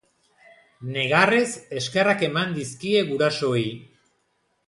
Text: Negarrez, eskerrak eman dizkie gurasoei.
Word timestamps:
Negarrez, 0.95 1.49
eskerrak 1.81 2.25
eman 2.29 2.57
dizkie 2.57 3.05
gurasoei. 3.13 3.67